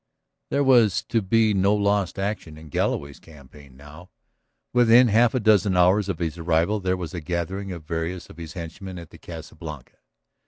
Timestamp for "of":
6.09-6.17, 7.71-7.83, 8.27-8.37